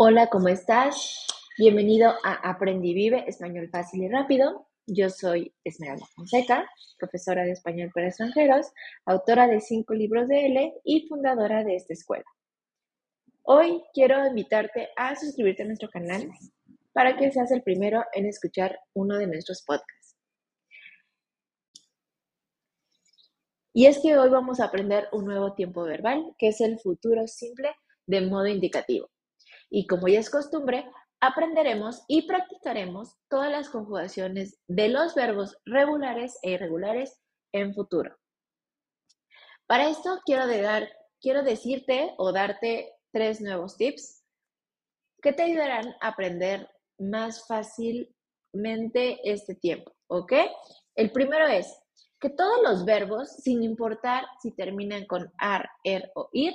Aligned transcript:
Hola, 0.00 0.28
¿cómo 0.28 0.46
estás? 0.46 1.26
Bienvenido 1.58 2.14
a 2.22 2.34
Aprendí 2.48 2.94
Vive 2.94 3.24
Español 3.26 3.68
Fácil 3.68 4.04
y 4.04 4.08
Rápido. 4.08 4.68
Yo 4.86 5.10
soy 5.10 5.52
Esmeralda 5.64 6.06
Fonseca, 6.14 6.70
profesora 7.00 7.42
de 7.42 7.50
español 7.50 7.90
para 7.92 8.06
extranjeros, 8.06 8.68
autora 9.06 9.48
de 9.48 9.60
cinco 9.60 9.94
libros 9.94 10.28
de 10.28 10.46
L 10.46 10.74
y 10.84 11.08
fundadora 11.08 11.64
de 11.64 11.74
esta 11.74 11.94
escuela. 11.94 12.24
Hoy 13.42 13.82
quiero 13.92 14.24
invitarte 14.24 14.90
a 14.96 15.16
suscribirte 15.16 15.64
a 15.64 15.66
nuestro 15.66 15.90
canal 15.90 16.30
para 16.92 17.16
que 17.16 17.32
seas 17.32 17.50
el 17.50 17.64
primero 17.64 18.04
en 18.12 18.26
escuchar 18.26 18.78
uno 18.94 19.18
de 19.18 19.26
nuestros 19.26 19.64
podcasts. 19.64 20.16
Y 23.72 23.86
es 23.86 23.98
que 24.00 24.16
hoy 24.16 24.30
vamos 24.30 24.60
a 24.60 24.66
aprender 24.66 25.08
un 25.10 25.24
nuevo 25.24 25.54
tiempo 25.54 25.82
verbal, 25.82 26.36
que 26.38 26.50
es 26.50 26.60
el 26.60 26.78
futuro 26.78 27.26
simple 27.26 27.74
de 28.06 28.20
modo 28.20 28.46
indicativo. 28.46 29.10
Y 29.70 29.86
como 29.86 30.08
ya 30.08 30.20
es 30.20 30.30
costumbre, 30.30 30.90
aprenderemos 31.20 32.04
y 32.08 32.26
practicaremos 32.26 33.16
todas 33.28 33.50
las 33.50 33.68
conjugaciones 33.68 34.58
de 34.66 34.88
los 34.88 35.14
verbos 35.14 35.56
regulares 35.64 36.38
e 36.42 36.52
irregulares 36.52 37.20
en 37.52 37.74
futuro. 37.74 38.16
Para 39.66 39.88
esto 39.88 40.20
quiero, 40.24 40.44
quiero 41.20 41.42
decirte 41.42 42.14
o 42.16 42.32
darte 42.32 42.94
tres 43.12 43.40
nuevos 43.40 43.76
tips 43.76 44.24
que 45.20 45.32
te 45.32 45.42
ayudarán 45.42 45.94
a 46.00 46.08
aprender 46.08 46.70
más 46.98 47.46
fácilmente 47.46 49.20
este 49.24 49.54
tiempo, 49.54 49.94
¿ok? 50.06 50.32
El 50.94 51.12
primero 51.12 51.46
es 51.46 51.78
que 52.20 52.30
todos 52.30 52.62
los 52.62 52.84
verbos, 52.84 53.28
sin 53.28 53.62
importar 53.62 54.24
si 54.40 54.52
terminan 54.52 55.06
con 55.06 55.32
ar, 55.38 55.68
er 55.84 56.10
o 56.14 56.28
ir, 56.32 56.54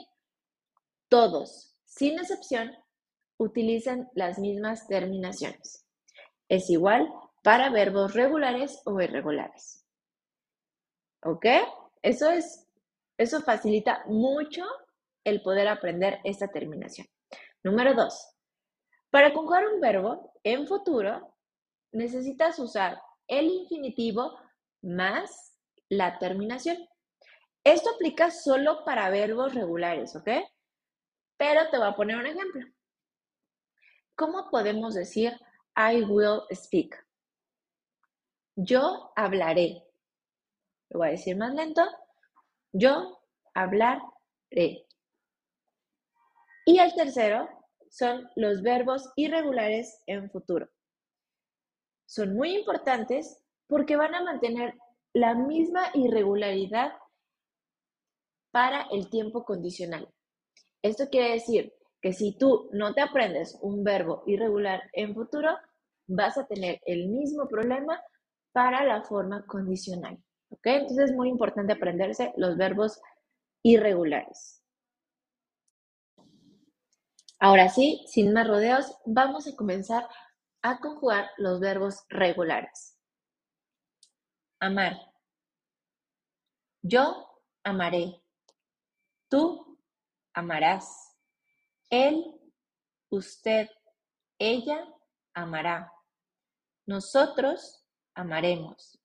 todos, 1.09 1.75
sin 1.85 2.19
excepción, 2.19 2.75
utilizan 3.43 4.09
las 4.13 4.39
mismas 4.39 4.87
terminaciones. 4.87 5.85
Es 6.49 6.69
igual 6.69 7.11
para 7.43 7.69
verbos 7.69 8.13
regulares 8.13 8.81
o 8.85 8.99
irregulares. 9.01 9.85
¿Ok? 11.23 11.45
Eso 12.01 12.29
es, 12.29 12.67
eso 13.17 13.41
facilita 13.41 14.03
mucho 14.07 14.63
el 15.23 15.41
poder 15.41 15.67
aprender 15.67 16.19
esta 16.23 16.47
terminación. 16.47 17.07
Número 17.63 17.93
dos. 17.93 18.29
Para 19.09 19.33
conjugar 19.33 19.67
un 19.67 19.79
verbo 19.79 20.33
en 20.43 20.67
futuro, 20.67 21.35
necesitas 21.91 22.59
usar 22.59 22.99
el 23.27 23.45
infinitivo 23.45 24.37
más 24.81 25.57
la 25.89 26.17
terminación. 26.19 26.77
Esto 27.63 27.91
aplica 27.91 28.31
solo 28.31 28.83
para 28.83 29.09
verbos 29.09 29.53
regulares, 29.53 30.15
¿ok? 30.15 30.29
Pero 31.37 31.69
te 31.69 31.77
voy 31.77 31.87
a 31.87 31.95
poner 31.95 32.17
un 32.17 32.25
ejemplo. 32.25 32.65
¿Cómo 34.15 34.49
podemos 34.51 34.93
decir 34.93 35.33
I 35.75 36.03
will 36.03 36.41
speak? 36.51 36.95
Yo 38.55 39.11
hablaré. 39.15 39.83
Lo 40.89 40.99
voy 40.99 41.07
a 41.07 41.11
decir 41.11 41.35
más 41.35 41.53
lento. 41.55 41.81
Yo 42.71 43.21
hablaré. 43.55 44.85
Y 46.65 46.79
el 46.79 46.93
tercero 46.93 47.49
son 47.89 48.29
los 48.35 48.61
verbos 48.61 49.09
irregulares 49.15 50.01
en 50.05 50.29
futuro. 50.29 50.69
Son 52.05 52.35
muy 52.35 52.55
importantes 52.55 53.39
porque 53.67 53.95
van 53.95 54.13
a 54.13 54.23
mantener 54.23 54.75
la 55.13 55.33
misma 55.33 55.89
irregularidad 55.93 56.93
para 58.51 58.83
el 58.91 59.09
tiempo 59.09 59.43
condicional. 59.43 60.07
Esto 60.83 61.09
quiere 61.09 61.33
decir 61.33 61.73
que 62.03 62.11
si 62.11 62.37
tú 62.37 62.69
no 62.73 62.93
te 62.93 62.99
aprendes 62.99 63.57
un 63.61 63.81
verbo 63.81 64.23
irregular 64.27 64.81
en 64.91 65.15
futuro, 65.15 65.57
vas 66.05 66.37
a 66.37 66.45
tener 66.45 66.81
el 66.85 67.07
mismo 67.07 67.47
problema 67.47 67.97
para 68.51 68.83
la 68.83 69.03
forma 69.03 69.45
condicional. 69.45 70.21
¿Ok? 70.49 70.65
Entonces 70.65 71.11
es 71.11 71.15
muy 71.15 71.29
importante 71.29 71.71
aprenderse 71.71 72.33
los 72.35 72.57
verbos 72.57 72.99
irregulares. 73.63 74.61
Ahora 77.39 77.69
sí, 77.69 78.03
sin 78.07 78.33
más 78.33 78.49
rodeos, 78.49 78.97
vamos 79.05 79.47
a 79.47 79.55
comenzar 79.55 80.05
a 80.61 80.79
conjugar 80.81 81.29
los 81.37 81.61
verbos 81.61 82.03
regulares. 82.09 82.99
Amar. 84.59 84.97
Yo 86.81 87.41
amaré. 87.63 88.21
Tú 89.29 89.79
amarás. 90.33 91.12
Él, 91.93 92.41
usted, 93.11 93.69
ella 94.39 94.83
amará. 95.35 95.93
Nosotros 96.87 97.85
amaremos. 98.15 98.99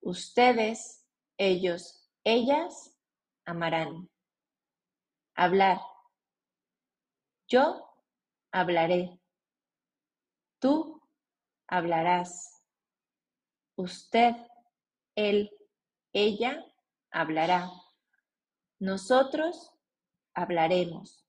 Ustedes, 0.00 1.04
ellos, 1.36 2.08
ellas 2.22 2.96
amarán. 3.44 4.08
Hablar. 5.34 5.80
Yo 7.48 7.84
hablaré. 8.52 9.20
Tú 10.60 11.02
hablarás. 11.66 12.62
Usted, 13.74 14.36
él, 15.16 15.50
ella 16.12 16.64
hablará. 17.10 17.68
Nosotros 18.78 19.72
hablaremos. 20.32 21.19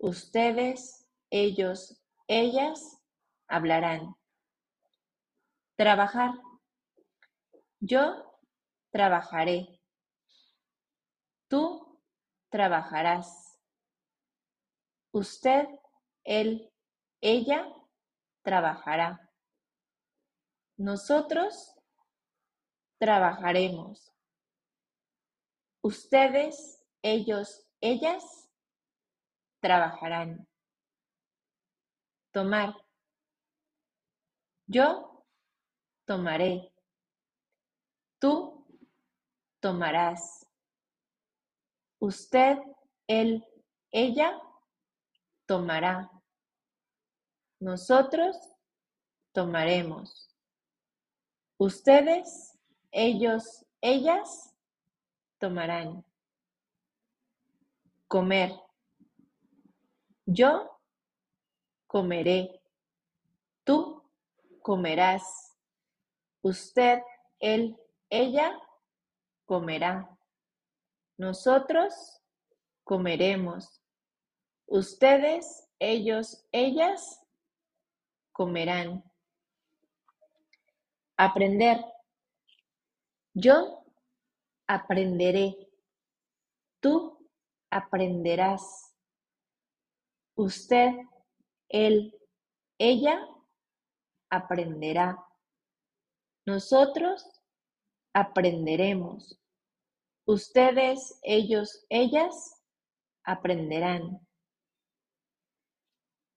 Ustedes, 0.00 1.08
ellos, 1.28 2.00
ellas 2.28 3.02
hablarán. 3.48 4.14
Trabajar. 5.76 6.34
Yo 7.80 8.40
trabajaré. 8.92 9.80
Tú 11.48 12.00
trabajarás. 12.48 13.58
Usted, 15.10 15.66
él, 16.22 16.70
ella 17.20 17.66
trabajará. 18.42 19.28
Nosotros 20.76 21.74
trabajaremos. 22.98 24.14
Ustedes, 25.82 26.84
ellos, 27.02 27.66
ellas 27.80 28.37
trabajarán. 29.60 30.46
Tomar. 32.32 32.74
Yo 34.66 35.24
tomaré. 36.04 36.72
Tú 38.18 38.66
tomarás. 39.60 40.46
Usted, 42.00 42.58
él, 43.06 43.44
ella 43.90 44.40
tomará. 45.46 46.10
Nosotros 47.60 48.36
tomaremos. 49.32 50.28
Ustedes, 51.56 52.56
ellos, 52.92 53.64
ellas 53.80 54.54
tomarán. 55.38 56.04
Comer. 58.06 58.67
Yo 60.30 60.78
comeré. 61.86 62.60
Tú 63.64 64.02
comerás. 64.60 65.56
Usted, 66.42 67.00
él, 67.40 67.78
ella 68.10 68.60
comerá. 69.46 70.18
Nosotros 71.16 72.20
comeremos. 72.84 73.80
Ustedes, 74.66 75.66
ellos, 75.78 76.44
ellas 76.52 77.24
comerán. 78.30 79.02
Aprender. 81.16 81.82
Yo 83.32 83.82
aprenderé. 84.66 85.70
Tú 86.80 87.26
aprenderás 87.70 88.87
usted, 90.38 90.92
él, 91.68 92.14
ella 92.78 93.26
aprenderá. 94.30 95.18
Nosotros 96.46 97.24
aprenderemos. 98.14 99.36
Ustedes, 100.24 101.18
ellos, 101.22 101.84
ellas 101.88 102.62
aprenderán. 103.24 104.20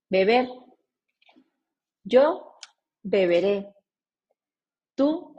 Beber. 0.09 0.49
Yo 2.03 2.57
beberé. 3.03 3.71
Tú 4.95 5.35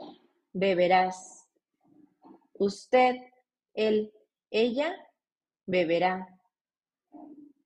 beberás. 0.53 1.49
Usted, 2.53 3.15
él, 3.73 4.13
ella 4.49 4.95
beberá. 5.65 6.32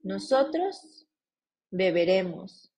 Nosotros 0.07 1.05
beberemos. 1.69 2.71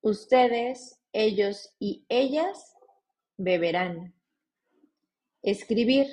Ustedes, 0.00 0.98
ellos 1.12 1.72
y 1.78 2.04
ellas 2.08 2.74
beberán. 3.36 4.12
Escribir. 5.40 6.08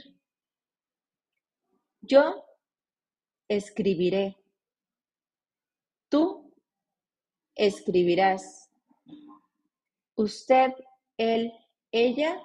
Yo 2.01 2.45
escribiré. 3.47 4.37
Tú 6.09 6.53
escribirás. 7.55 8.69
Usted, 10.13 10.75
él, 11.17 11.51
ella 11.91 12.39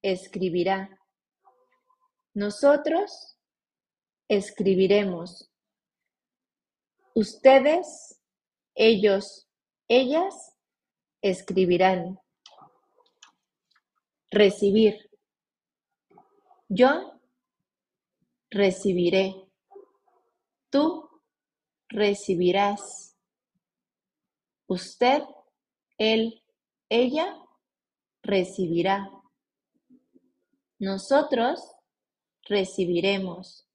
escribirá. 0.00 0.98
Nosotros 2.32 3.36
escribiremos. 4.28 5.50
Ustedes, 7.16 8.20
ellos, 8.74 9.48
ellas 9.88 10.34
escribirán. 11.22 12.18
Recibir. 14.32 15.08
Yo 16.68 17.20
recibiré. 18.50 19.32
Tú 20.70 21.08
recibirás. 21.88 23.16
Usted, 24.66 25.22
él, 25.98 26.42
ella 26.88 27.40
recibirá. 28.24 29.08
Nosotros 30.80 31.60
recibiremos. 32.42 33.68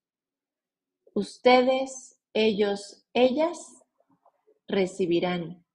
Ustedes, 1.14 2.20
ellos, 2.34 2.99
ellas 3.14 3.58
recibirán. 4.68 5.66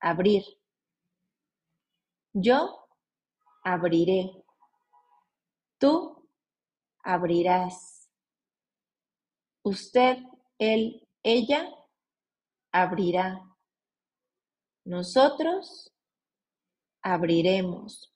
Abrir. 0.00 0.42
Yo 2.32 2.88
abriré. 3.62 4.32
Tú 5.78 6.28
abrirás. 7.04 8.08
Usted, 9.62 10.18
él, 10.58 11.06
ella 11.22 11.72
abrirá. 12.72 13.40
Nosotros 14.84 15.92
abriremos. 17.00 18.12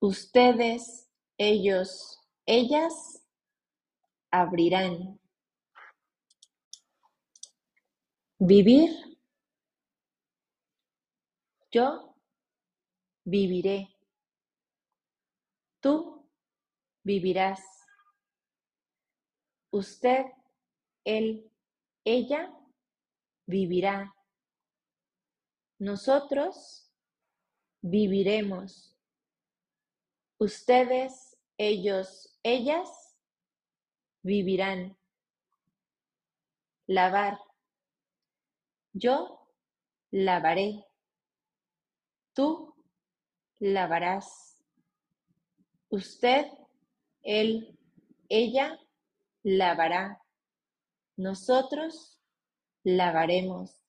Ustedes, 0.00 1.08
ellos, 1.36 2.20
ellas 2.46 3.24
abrirán. 4.30 5.20
Vivir. 8.42 8.90
Yo 11.70 12.16
viviré. 13.22 13.94
Tú 15.80 16.26
vivirás. 17.04 17.60
Usted, 19.70 20.24
él, 21.04 21.52
ella 22.02 22.50
vivirá. 23.44 24.14
Nosotros 25.78 26.90
viviremos. 27.82 28.96
Ustedes, 30.38 31.36
ellos, 31.58 32.38
ellas 32.42 32.88
vivirán. 34.22 34.96
Lavar. 36.86 37.49
Yo 38.92 39.46
lavaré. 40.10 40.84
Tú 42.34 42.74
lavarás. 43.60 44.62
Usted, 45.88 46.46
él, 47.22 47.78
ella 48.28 48.78
lavará. 49.42 50.22
Nosotros 51.16 52.20
lavaremos. 52.82 53.80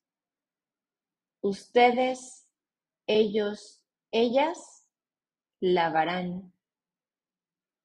Ustedes, 1.40 2.46
ellos, 3.06 3.82
ellas 4.12 4.86
lavarán. 5.60 6.52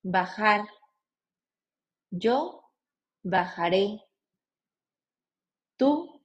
Bajar. 0.04 0.68
Yo 2.12 2.64
bajaré. 3.24 4.04
Tú 5.78 6.17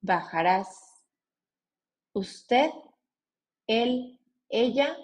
bajarás. 0.00 0.68
Usted, 2.12 2.70
él, 3.66 4.20
ella 4.48 4.96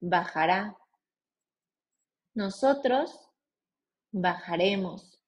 bajará. 0.00 0.76
Nosotros 2.34 3.30
bajaremos. 4.12 5.20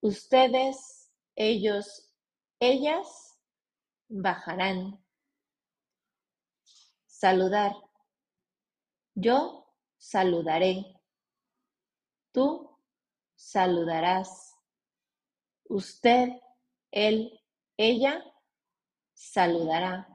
Ustedes, 0.00 1.10
ellos, 1.34 2.12
ellas 2.60 3.38
bajarán. 4.08 5.02
Saludar. 7.06 7.72
Yo 9.14 9.72
saludaré. 9.96 10.84
Tú 12.32 12.78
saludarás. 13.34 14.54
Usted, 15.68 16.28
él, 16.96 17.38
ella 17.76 18.24
saludará. 19.12 20.08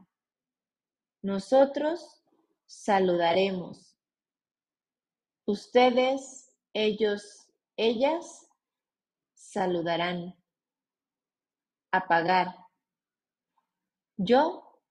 Nosotros 1.22 2.24
saludaremos. 2.66 3.96
Ustedes, 5.46 6.52
ellos, 6.74 7.48
ellas 7.78 8.48
saludarán. 9.36 10.36
Apagar. 11.92 12.48
Yo 14.18 14.82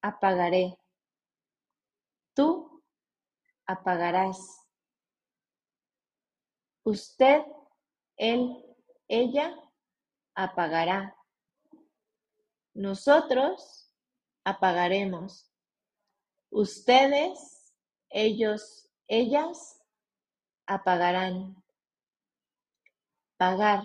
apagaré. 0.00 0.78
Tú 2.34 2.82
apagarás. 3.66 4.38
Usted, 6.82 7.42
él, 8.16 8.64
ella 9.08 9.54
apagará. 10.34 11.15
Nosotros 12.76 13.90
apagaremos. 14.44 15.50
Ustedes, 16.50 17.72
ellos, 18.10 18.90
ellas 19.08 19.80
apagarán. 20.66 21.64
Pagar. 23.38 23.82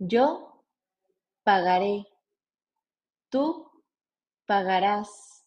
Yo 0.00 0.64
pagaré. 1.44 2.08
Tú 3.30 3.70
pagarás. 4.44 5.46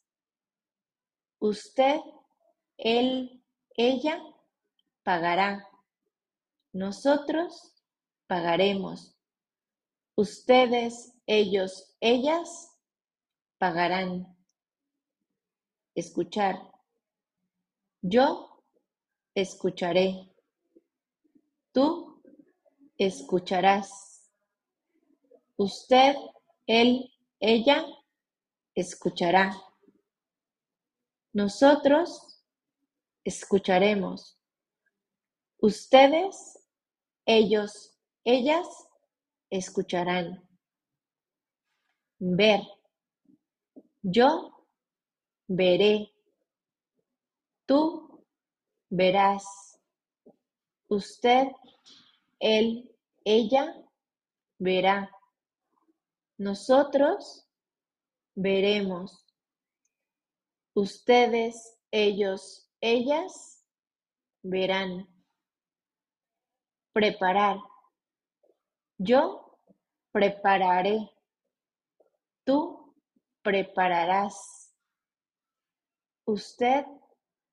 Usted, 1.39 1.99
él, 2.77 3.43
ella 3.75 4.17
pagará. 5.03 5.67
Nosotros 6.71 7.73
pagaremos. 8.27 9.17
Ustedes, 10.15 11.17
ellos, 11.31 11.95
ellas 12.01 12.77
pagarán. 13.57 14.37
Escuchar. 15.95 16.61
Yo 18.01 18.61
escucharé. 19.33 20.29
Tú 21.71 22.21
escucharás. 22.97 24.29
Usted, 25.55 26.15
él, 26.67 27.09
ella 27.39 27.85
escuchará. 28.75 29.55
Nosotros 31.31 32.43
escucharemos. 33.23 34.37
Ustedes, 35.61 36.59
ellos, 37.25 37.97
ellas 38.25 38.67
escucharán. 39.49 40.50
Ver. 42.23 42.61
Yo 44.03 44.67
veré. 45.47 46.13
Tú 47.65 48.23
verás. 48.89 49.43
Usted, 50.87 51.47
él, 52.39 52.95
ella 53.25 53.73
verá. 54.59 55.09
Nosotros 56.37 57.47
veremos. 58.35 59.25
Ustedes, 60.75 61.79
ellos, 61.89 62.69
ellas 62.81 63.65
verán. 64.43 65.07
Preparar. 66.93 67.57
Yo 68.99 69.57
prepararé, 70.11 71.09
tú 72.43 72.95
prepararás, 73.41 74.75
usted, 76.25 76.85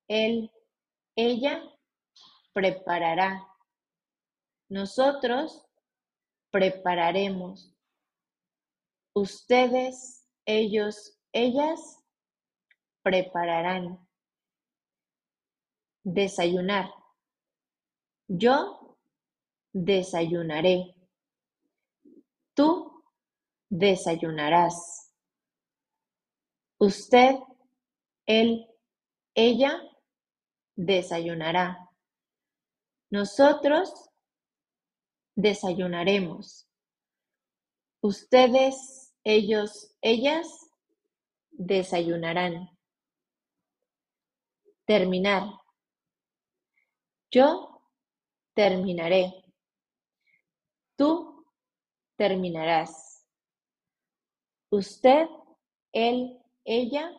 él, 0.09 0.51
ella 1.17 1.63
preparará, 2.53 3.47
nosotros 4.69 5.65
prepararemos, 6.51 7.75
ustedes, 9.15 10.27
ellos, 10.47 11.19
ellas 11.33 11.99
prepararán. 13.03 13.99
Desayunar. 16.05 16.91
Yo 18.29 18.97
desayunaré. 19.73 20.95
Desayunarás. 23.71 25.13
Usted, 26.79 27.35
él, 28.27 28.67
ella 29.35 29.83
desayunará. 30.77 31.89
Nosotros 33.11 34.11
desayunaremos. 35.35 36.69
Ustedes, 38.01 39.13
ellos, 39.25 39.95
ellas 40.01 40.47
desayunarán. 41.51 42.71
Terminar. 44.87 45.43
Yo 47.31 47.83
terminaré. 48.55 49.33
Tú 50.97 51.45
terminarás. 52.17 53.08
Usted, 54.71 55.27
él, 55.93 56.39
ella 56.65 57.11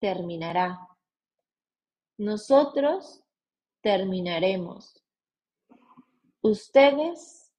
terminará. 0.00 0.88
Nosotros 2.18 3.22
terminaremos. 3.82 5.04
Ustedes, 6.40 7.52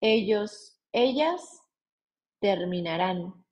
ellos, 0.00 0.80
ellas 0.92 1.62
terminarán. 2.40 3.44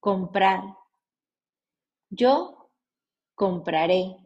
Comprar. 0.00 0.62
Yo 2.08 2.70
compraré. 3.34 4.16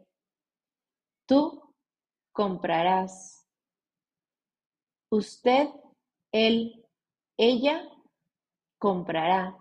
Tú 1.27 1.75
comprarás. 2.31 3.45
Usted, 5.09 5.67
él, 6.31 6.85
ella 7.37 7.92
comprará. 8.83 9.57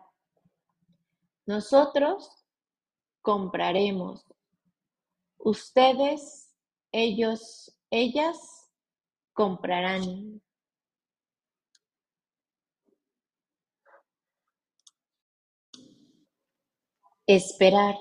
Nosotros 1.47 2.45
compraremos. 3.21 4.27
Ustedes, 5.39 6.53
ellos, 6.91 7.73
ellas 7.89 8.37
comprarán. 9.33 10.43
Esperar. 17.25 17.95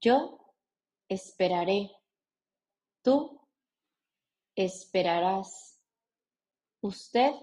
Yo 0.00 0.38
esperaré. 1.06 1.90
Tú 3.02 3.46
esperarás. 4.54 5.78
Usted, 6.80 7.34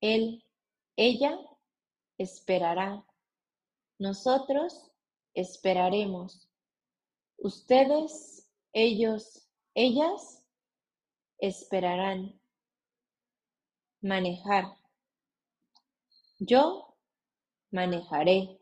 él, 0.00 0.45
ella 0.96 1.38
esperará. 2.18 3.04
Nosotros 3.98 4.90
esperaremos. 5.34 6.48
Ustedes, 7.38 8.48
ellos, 8.72 9.48
ellas 9.74 10.42
esperarán. 11.38 12.40
Manejar. 14.00 14.64
Yo 16.38 16.96
manejaré. 17.70 18.58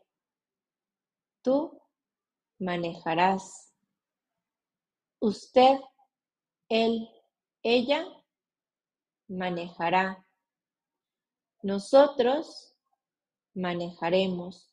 Tú 1.41 1.81
manejarás. 2.59 3.73
Usted, 5.19 5.79
él, 6.69 7.07
ella 7.63 8.05
manejará. 9.27 10.24
Nosotros 11.65 12.75
manejaremos. 13.55 14.69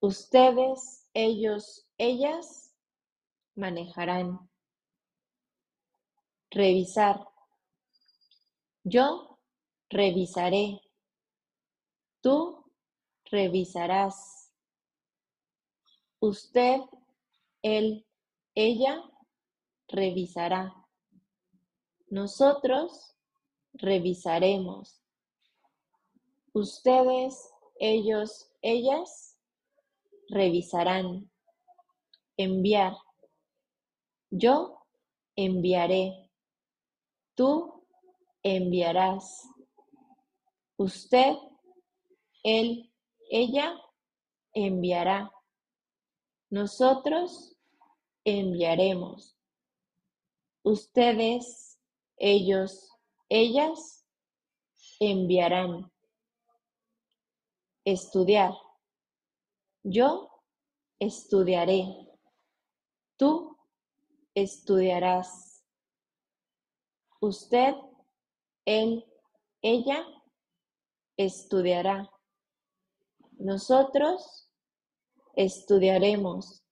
Ustedes, 0.00 1.08
ellos, 1.14 1.86
ellas 1.96 2.74
manejarán. 3.54 4.50
Revisar. 6.50 7.24
Yo 8.82 9.38
revisaré. 9.88 10.80
Tú 12.20 12.64
revisarás. 13.26 14.52
Usted, 16.18 16.80
él, 17.62 18.04
ella 18.56 19.04
revisará. 19.86 20.74
Nosotros 22.08 23.14
revisaremos. 23.74 25.07
Ustedes, 26.58 27.54
ellos, 27.78 28.50
ellas 28.62 29.38
revisarán. 30.28 31.30
Enviar. 32.36 32.96
Yo 34.30 34.84
enviaré. 35.36 36.32
Tú 37.36 37.86
enviarás. 38.42 39.48
Usted, 40.76 41.36
él, 42.42 42.92
ella 43.30 43.80
enviará. 44.52 45.30
Nosotros 46.50 47.56
enviaremos. 48.24 49.36
Ustedes, 50.64 51.78
ellos, 52.16 52.90
ellas 53.28 54.04
enviarán. 54.98 55.88
Estudiar. 57.88 58.52
Yo 59.82 60.28
estudiaré. 60.98 61.86
Tú 63.16 63.56
estudiarás. 64.34 65.64
Usted, 67.22 67.74
él, 68.66 69.06
ella 69.62 70.04
estudiará. 71.16 72.10
Nosotros 73.38 74.50
estudiaremos. 75.34 76.62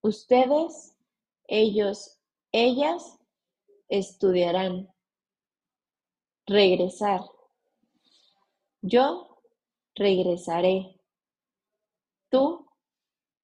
Ustedes, 0.00 0.96
ellos, 1.48 2.20
ellas 2.52 3.18
estudiarán. 3.88 4.88
Regresar. 6.46 7.22
Yo 8.82 9.31
regresaré. 9.94 11.00
Tú 12.30 12.66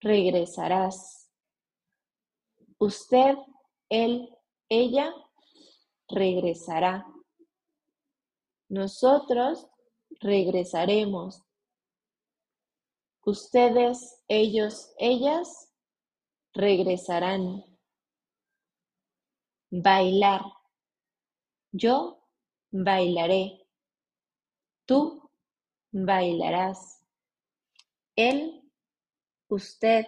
regresarás. 0.01 1.29
Usted, 2.77 3.35
él, 3.89 4.29
ella 4.69 5.13
regresará. 6.07 7.05
Nosotros 8.69 9.67
regresaremos. 10.21 11.43
Ustedes, 13.25 14.23
ellos, 14.27 14.93
ellas 14.97 15.73
regresarán. 16.53 17.63
Bailar. 19.71 20.41
Yo 21.71 22.25
bailaré. 22.71 23.67
Tú 24.85 25.18
bailarás. 25.91 27.03
Él, 28.15 28.61
usted, 29.47 30.05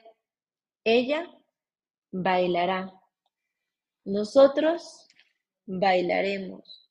ella 0.84 1.30
bailará. 2.12 2.94
Nosotros 4.04 5.08
bailaremos. 5.66 6.90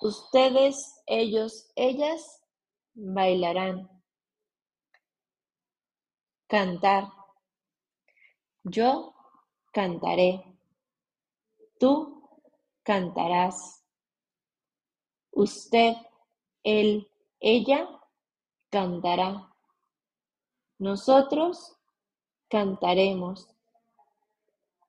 Ustedes, 0.00 1.02
ellos, 1.06 1.70
ellas 1.74 2.42
bailarán. 2.94 3.90
Cantar. 6.46 7.12
Yo 8.62 9.14
cantaré. 9.72 10.44
Tú 11.78 12.28
cantarás. 12.82 13.82
Usted, 15.32 15.94
él, 16.62 17.10
ella 17.48 17.88
cantará. 18.70 19.54
Nosotros 20.78 21.76
cantaremos. 22.48 23.48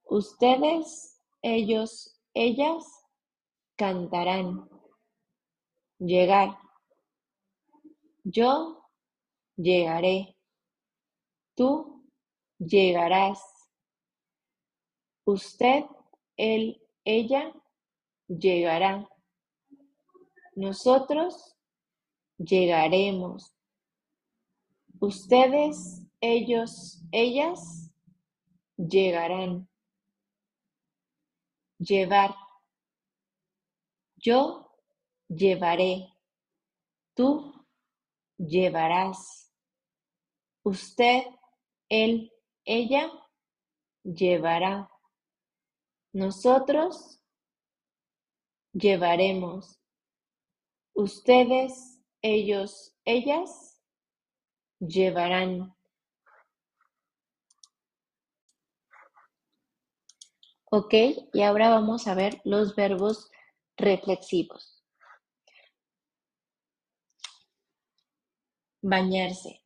Ustedes, 0.06 1.22
ellos, 1.44 2.20
ellas 2.34 2.84
cantarán. 3.76 4.68
Llegar. 6.00 6.58
Yo 8.24 8.90
llegaré. 9.56 10.36
Tú 11.54 12.10
llegarás. 12.58 13.40
Usted, 15.26 15.84
él, 16.38 16.82
ella 17.06 17.54
llegará. 18.28 19.08
Nosotros 20.56 21.57
llegaremos. 22.38 23.54
Ustedes, 25.00 26.06
ellos, 26.22 27.04
ellas 27.12 27.92
llegarán. 28.76 29.70
Llevar. 31.80 32.36
Yo 34.16 34.72
llevaré. 35.28 36.08
Tú 37.14 37.54
llevarás. 38.38 39.54
Usted, 40.64 41.24
él, 41.90 42.32
ella 42.66 43.12
llevará. 44.04 44.90
Nosotros 46.14 47.22
llevaremos. 48.74 49.80
Ustedes, 50.94 51.97
ellos, 52.22 52.96
ellas 53.06 53.82
llevarán. 54.80 55.76
Ok, 60.70 60.94
y 61.34 61.42
ahora 61.44 61.70
vamos 61.70 62.08
a 62.08 62.16
ver 62.16 62.42
los 62.44 62.76
verbos 62.76 63.32
reflexivos. 63.78 64.84
Bañarse. 68.82 69.64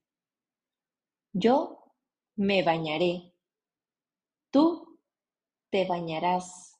Yo 1.33 1.95
me 2.35 2.63
bañaré. 2.63 3.33
Tú 4.51 4.99
te 5.69 5.85
bañarás. 5.85 6.77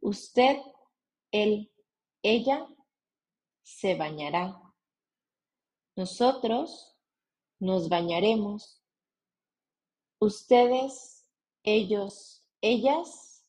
Usted, 0.00 0.58
él, 1.32 1.70
ella 2.22 2.66
se 3.62 3.94
bañará. 3.94 4.60
Nosotros 5.96 6.96
nos 7.58 7.88
bañaremos. 7.88 8.82
Ustedes, 10.18 11.30
ellos, 11.62 12.46
ellas 12.60 13.46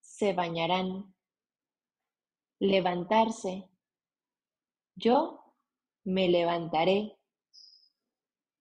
se 0.00 0.32
bañarán. 0.32 1.14
Levantarse. 2.58 3.68
Yo 4.94 5.56
me 6.04 6.28
levantaré. 6.28 7.18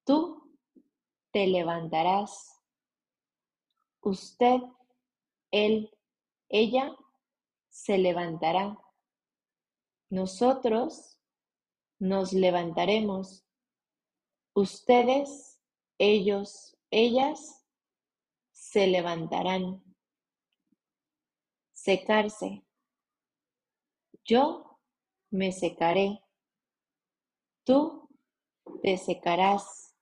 Tú 0.06 0.58
te 1.32 1.48
levantarás. 1.48 2.60
Usted, 4.02 4.62
él, 5.52 5.96
ella 6.50 6.96
se 7.70 7.98
levantará. 7.98 8.78
Nosotros 10.12 11.18
nos 11.98 12.34
levantaremos. 12.34 13.46
Ustedes, 14.54 15.58
ellos, 15.98 16.78
ellas 16.92 17.66
se 18.52 18.88
levantarán. 18.88 19.82
Secarse. 21.72 22.66
Yo 24.26 24.82
me 25.30 25.54
secaré. 25.54 26.22
Tú 27.64 28.10
te 28.84 28.98
secarás. 28.98 29.96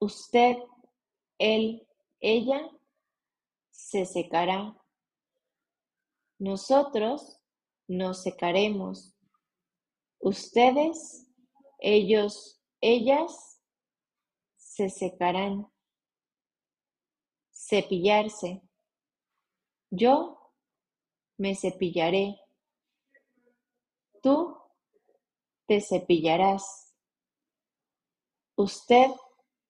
Usted, 0.00 0.56
él, 1.36 1.86
ella 2.20 2.70
se 3.70 4.06
secará. 4.06 4.82
Nosotros 6.38 7.41
nos 7.92 8.22
secaremos. 8.22 9.14
Ustedes, 10.18 11.28
ellos, 11.78 12.60
ellas 12.80 13.60
se 14.56 14.88
secarán. 14.88 15.70
Cepillarse. 17.52 18.62
Yo 19.90 20.54
me 21.36 21.54
cepillaré. 21.54 22.40
Tú 24.22 24.56
te 25.66 25.80
cepillarás. 25.82 26.94
Usted, 28.56 29.10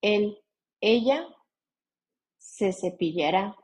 él, 0.01 0.39
ella 0.81 1.27
se 2.39 2.73
cepillará. 2.73 3.57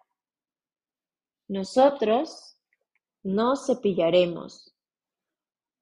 Nosotros 1.47 2.58
nos 3.23 3.67
cepillaremos. 3.67 4.75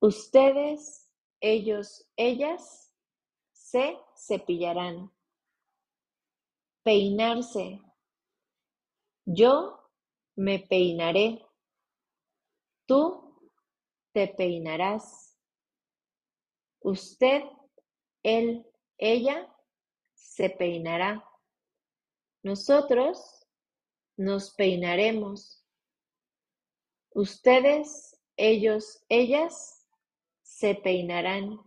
Ustedes, 0.01 1.11
ellos, 1.41 2.09
ellas 2.17 2.93
se 3.53 3.99
cepillarán. 4.17 5.13
Peinarse. 6.83 7.81
Yo 9.25 9.91
me 10.37 10.61
peinaré. 10.61 11.45
Tú 12.87 13.35
te 14.13 14.29
peinarás. 14.29 15.37
Usted, 16.81 17.43
él, 18.23 18.65
ella 18.99 19.53
se 20.15 20.51
peinará. 20.51 21.29
Nosotros 22.43 23.45
nos 24.17 24.55
peinaremos. 24.55 25.66
Ustedes, 27.17 28.21
ellos, 28.37 29.03
ellas 29.09 29.89
se 30.43 30.75
peinarán. 30.75 31.59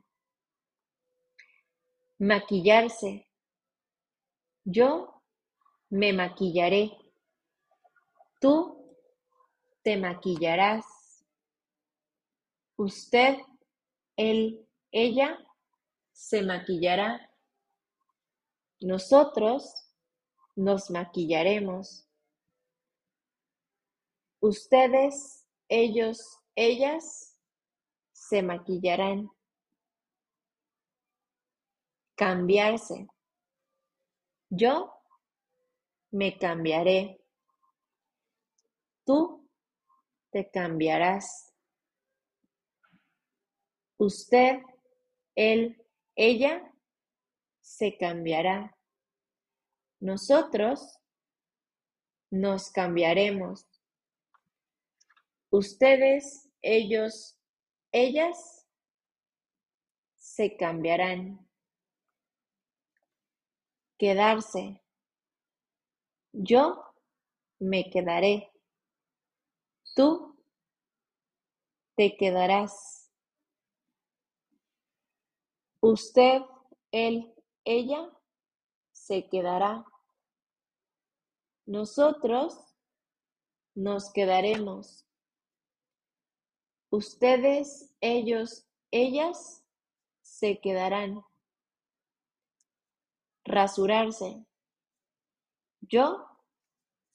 Maquillarse. 2.20 3.28
Yo 4.64 5.24
me 5.90 6.14
maquillaré. 6.14 6.92
Tú 8.40 8.96
te 9.82 9.98
maquillarás. 9.98 10.86
Usted, 12.76 13.40
él, 14.18 14.70
ella 14.92 15.36
se 16.12 16.44
maquillará. 16.44 17.28
Nosotros 18.82 19.74
nos 20.56 20.92
maquillaremos. 20.92 22.06
Ustedes, 24.42 25.39
ellos, 25.70 26.40
ellas 26.56 27.40
se 28.12 28.42
maquillarán. 28.42 29.30
Cambiarse. 32.16 33.08
Yo 34.50 34.92
me 36.12 36.38
cambiaré. 36.38 37.24
Tú 39.06 39.48
te 40.32 40.50
cambiarás. 40.50 41.54
Usted, 43.98 44.62
él, 45.36 45.86
ella 46.16 46.74
se 47.62 47.98
cambiará. 47.98 48.76
Nosotros 50.00 51.00
nos 52.32 52.72
cambiaremos. 52.72 53.69
Ustedes, 55.52 56.50
ellos, 56.62 57.38
ellas 57.92 58.68
se 60.16 60.56
cambiarán. 60.56 61.50
Quedarse. 63.98 64.82
Yo 66.32 66.84
me 67.60 67.90
quedaré. 67.90 68.52
Tú 69.96 70.40
te 71.96 72.16
quedarás. 72.16 73.12
Usted, 75.82 76.42
él, 76.92 77.34
ella 77.66 78.10
se 78.92 79.28
quedará. 79.28 79.84
Nosotros 81.66 82.58
nos 83.76 84.14
quedaremos. 84.14 85.09
Ustedes, 86.90 87.94
ellos, 88.02 88.66
ellas 88.92 89.64
se 90.22 90.60
quedarán. 90.60 91.24
Rasurarse. 93.44 94.46
Yo 95.82 96.26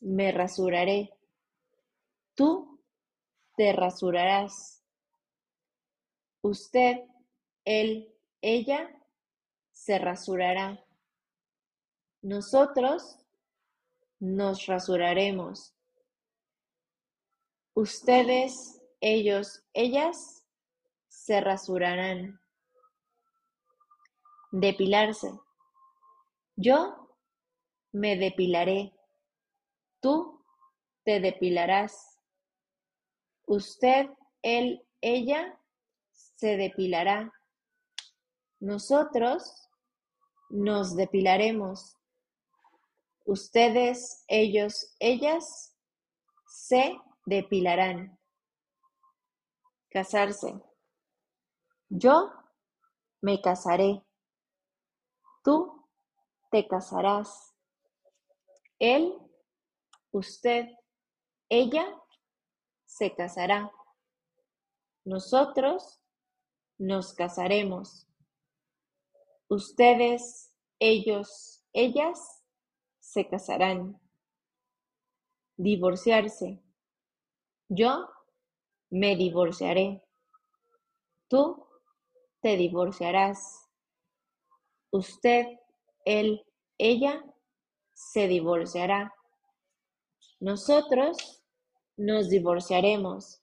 me 0.00 0.32
rasuraré. 0.32 1.12
Tú 2.34 2.80
te 3.56 3.72
rasurarás. 3.72 4.82
Usted, 6.42 7.04
él, 7.64 8.12
ella 8.42 8.90
se 9.72 9.98
rasurará. 9.98 10.84
Nosotros 12.22 13.18
nos 14.18 14.66
rasuraremos. 14.66 15.74
Ustedes, 17.74 18.80
ellos, 19.06 19.62
ellas 19.74 20.46
se 21.08 21.38
rasurarán. 21.42 22.40
Depilarse. 24.50 25.30
Yo 26.56 27.10
me 27.92 28.16
depilaré. 28.16 28.94
Tú 30.00 30.42
te 31.04 31.20
depilarás. 31.20 32.18
Usted, 33.46 34.08
él, 34.40 34.82
ella 35.02 35.60
se 36.12 36.56
depilará. 36.56 37.30
Nosotros 38.58 39.68
nos 40.48 40.96
depilaremos. 40.96 41.98
Ustedes, 43.26 44.24
ellos, 44.28 44.94
ellas 44.98 45.76
se 46.46 46.96
depilarán. 47.26 48.18
Casarse. 49.94 50.60
Yo 51.88 52.32
me 53.22 53.40
casaré. 53.40 54.04
Tú 55.44 55.88
te 56.50 56.66
casarás. 56.66 57.54
Él, 58.80 59.16
usted, 60.10 60.66
ella 61.48 61.86
se 62.86 63.14
casará. 63.14 63.70
Nosotros 65.04 66.00
nos 66.76 67.14
casaremos. 67.14 68.08
Ustedes, 69.48 70.52
ellos, 70.80 71.64
ellas 71.72 72.42
se 72.98 73.28
casarán. 73.28 74.00
Divorciarse. 75.56 76.60
Yo 77.68 78.08
me 78.94 79.16
divorciaré. 79.16 80.00
Tú 81.26 81.66
te 82.40 82.56
divorciarás. 82.56 83.68
Usted, 84.92 85.46
él, 86.04 86.46
ella 86.78 87.24
se 87.92 88.28
divorciará. 88.28 89.12
Nosotros 90.38 91.42
nos 91.96 92.28
divorciaremos. 92.28 93.42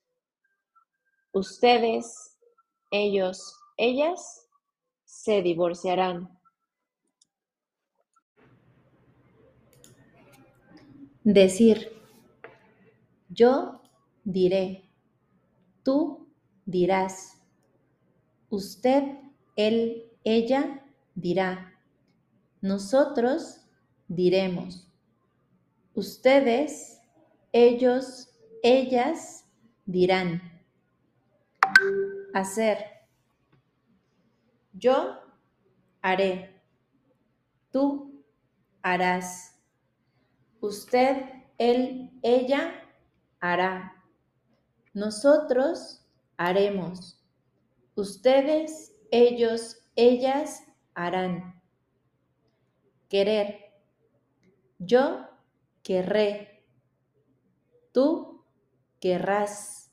Ustedes, 1.33 2.37
ellos, 2.89 3.53
ellas 3.75 4.47
se 5.03 5.41
divorciarán. 5.41 6.39
Decir. 11.25 11.91
Yo 13.27 13.81
diré. 14.23 14.90
Tú 15.83 16.27
dirás. 16.65 17.41
Usted, 18.49 19.17
él, 19.55 20.11
ella 20.23 20.85
dirá. 21.15 21.73
Nosotros 22.61 23.65
diremos. 24.07 24.87
Ustedes, 25.93 27.01
ellos, 27.51 28.29
ellas 28.63 29.45
dirán. 29.85 30.41
Hacer. 32.33 32.85
Yo 34.73 35.17
haré. 36.01 36.61
Tú 37.71 38.23
harás. 38.81 39.59
Usted, 40.59 41.25
él, 41.57 42.11
ella 42.21 42.73
hará. 43.39 44.00
Nosotros 44.93 46.05
haremos. 46.37 47.23
Ustedes, 47.95 48.93
ellos, 49.11 49.77
ellas 49.95 50.63
harán. 50.93 51.61
Querer. 53.07 53.71
Yo 54.79 55.27
querré. 55.83 56.65
Tú 57.93 58.43
querrás. 58.99 59.91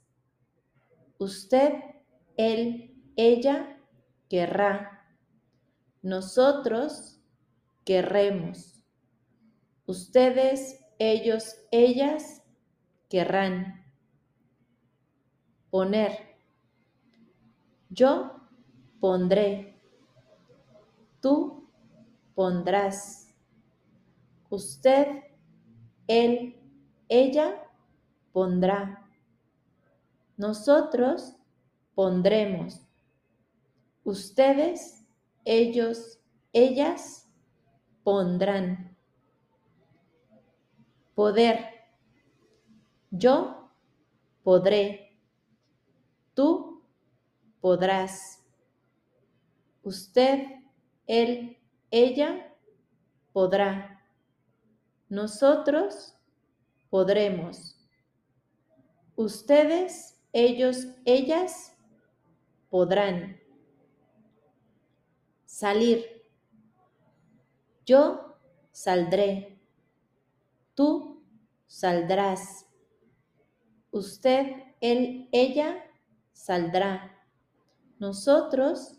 Usted, 1.18 1.74
él, 2.36 2.94
ella 3.16 3.80
querrá. 4.28 5.06
Nosotros 6.02 7.20
querremos. 7.84 8.82
Ustedes, 9.86 10.80
ellos, 10.98 11.56
ellas 11.70 12.42
querrán. 13.08 13.77
Poner. 15.70 16.36
Yo 17.90 18.32
pondré. 19.00 19.74
Tú 21.20 21.68
pondrás. 22.34 23.34
Usted, 24.50 25.24
él, 26.06 26.56
ella 27.08 27.62
pondrá. 28.32 29.10
Nosotros 30.36 31.34
pondremos. 31.94 32.80
Ustedes, 34.04 35.04
ellos, 35.44 36.20
ellas 36.52 37.28
pondrán. 38.04 38.96
Poder. 41.14 41.66
Yo 43.10 43.70
podré. 44.44 45.07
Tú 46.38 46.84
podrás. 47.60 48.46
Usted, 49.82 50.44
él, 51.08 51.58
ella 51.90 52.54
podrá. 53.32 54.04
Nosotros 55.08 56.14
podremos. 56.90 57.76
Ustedes, 59.16 60.22
ellos, 60.32 60.86
ellas 61.04 61.74
podrán. 62.70 63.40
Salir. 65.44 66.24
Yo 67.84 68.38
saldré. 68.70 69.60
Tú 70.76 71.20
saldrás. 71.66 72.64
Usted, 73.90 74.52
él, 74.80 75.28
ella 75.32 75.84
saldrá. 76.38 77.20
Nosotros 77.98 78.96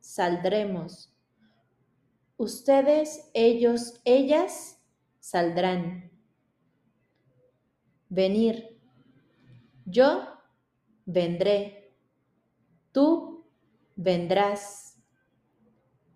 saldremos. 0.00 1.12
Ustedes, 2.38 3.30
ellos, 3.34 4.00
ellas 4.04 4.80
saldrán. 5.20 6.10
Venir. 8.08 8.80
Yo 9.84 10.26
vendré. 11.04 11.94
Tú 12.90 13.44
vendrás. 13.94 14.96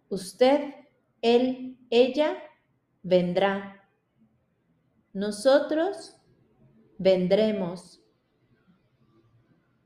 Usted, 0.09 0.75
él, 1.21 1.79
ella 1.91 2.43
vendrá. 3.03 3.91
Nosotros 5.13 6.17
vendremos. 6.97 8.02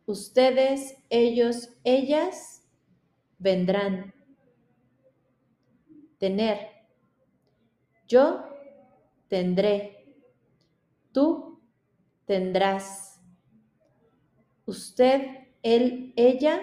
Ustedes, 0.06 0.96
ellos, 1.10 1.70
ellas 1.82 2.64
vendrán. 3.38 4.14
Tener. 6.18 6.70
Yo 8.06 8.44
tendré. 9.28 10.14
Tú 11.12 11.60
tendrás. 12.24 13.20
Usted, 14.64 15.48
él, 15.62 16.12
ella 16.16 16.60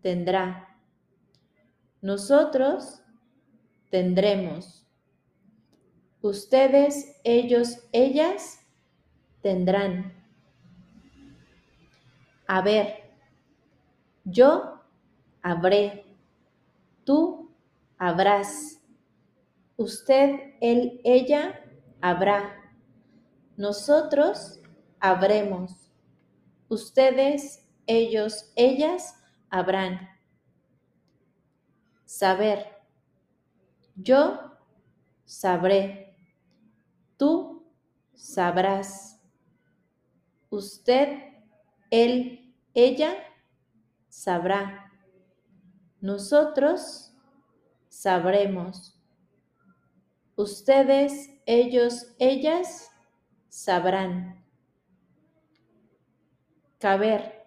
tendrá. 0.00 0.78
Nosotros 2.00 3.02
tendremos. 3.90 4.86
Ustedes, 6.20 7.20
ellos, 7.24 7.78
ellas 7.92 8.60
tendrán. 9.42 10.15
A 12.46 12.62
ver, 12.62 13.02
Yo 14.24 14.80
habré. 15.42 16.04
Tú 17.04 17.54
habrás. 17.98 18.80
Usted, 19.76 20.54
él, 20.60 21.00
ella 21.04 21.60
habrá. 22.00 22.56
Nosotros 23.56 24.60
habremos. 24.98 25.92
Ustedes, 26.68 27.64
ellos, 27.86 28.52
ellas 28.56 29.14
habrán. 29.48 30.08
Saber. 32.04 32.66
Yo 33.94 34.52
sabré. 35.24 36.16
Tú 37.16 37.64
sabrás. 38.14 39.20
Usted, 40.50 41.25
él, 42.02 42.54
ella 42.74 43.14
sabrá. 44.08 44.92
Nosotros 46.00 47.14
sabremos. 47.88 49.00
Ustedes, 50.36 51.30
ellos, 51.46 52.14
ellas 52.18 52.90
sabrán. 53.48 54.44
Caber. 56.78 57.44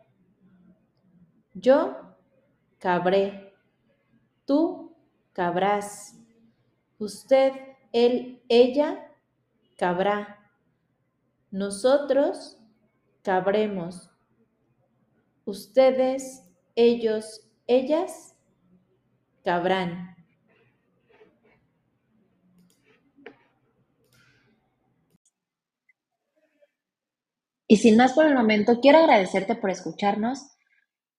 Yo 1.53 1.95
cabré. 2.79 3.53
Tú 4.45 4.95
cabrás. 5.33 6.15
Usted, 6.97 7.53
él, 7.93 8.41
ella 8.49 9.13
cabrá. 9.77 10.51
Nosotros 11.51 12.57
cabremos. 13.21 14.08
Ustedes, 15.49 16.43
ellos, 16.75 17.49
ellas 17.65 18.35
cabrán. 19.43 20.15
Y 27.67 27.77
sin 27.77 27.97
más 27.97 28.13
por 28.13 28.27
el 28.27 28.35
momento, 28.35 28.79
quiero 28.79 28.99
agradecerte 28.99 29.55
por 29.55 29.71
escucharnos 29.71 30.39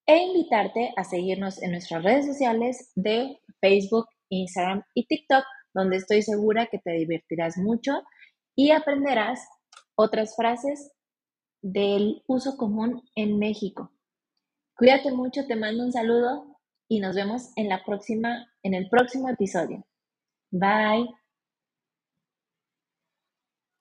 e 0.06 0.18
invitarte 0.18 0.92
a 0.96 1.02
seguirnos 1.02 1.60
en 1.60 1.72
nuestras 1.72 2.04
redes 2.04 2.26
sociales 2.26 2.92
de 2.94 3.40
Facebook, 3.60 4.06
Instagram 4.28 4.84
y 4.94 5.08
TikTok, 5.08 5.42
donde 5.74 5.96
estoy 5.96 6.22
segura 6.22 6.68
que 6.70 6.78
te 6.78 6.92
divertirás 6.92 7.56
mucho 7.56 8.04
y 8.54 8.70
aprenderás 8.70 9.40
otras 9.96 10.36
frases 10.36 10.92
del 11.62 12.22
uso 12.28 12.56
común 12.56 13.02
en 13.16 13.36
México. 13.40 13.90
Cuídate 14.80 15.12
mucho, 15.12 15.46
te 15.46 15.56
mando 15.56 15.84
un 15.84 15.92
saludo 15.92 16.56
y 16.88 17.00
nos 17.00 17.14
vemos 17.14 17.50
en 17.56 17.68
la 17.68 17.84
próxima 17.84 18.50
en 18.62 18.72
el 18.72 18.88
próximo 18.88 19.28
episodio. 19.28 19.84
Bye. 20.50 21.06